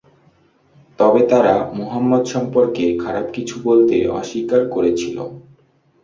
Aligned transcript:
তবে 0.99 1.21
তারা 1.29 1.53
মুহাম্মাদ 1.73 2.23
সম্পর্কে 2.25 2.83
খারাপ 2.99 3.25
কিছু 3.35 3.55
বলতে 3.67 3.95
অস্বীকার 4.11 4.61
করেছিল। 4.69 5.17